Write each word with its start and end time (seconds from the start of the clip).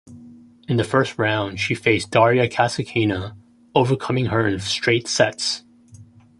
In 0.67 0.77
the 0.77 0.83
first 0.83 1.19
round 1.19 1.59
she 1.59 1.75
faced 1.75 2.09
Daria 2.09 2.49
Kasatkina 2.49 3.37
overcoming 3.75 4.25
her 4.25 4.47
in 4.47 4.59
straight 4.59 5.07
sets. 5.07 5.63